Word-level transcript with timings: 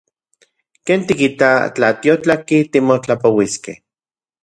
¿Ken 0.85 1.01
tikita 1.07 1.49
tla 1.75 1.89
tiotlatki 2.01 2.57
timotlapouiskej? 2.71 3.77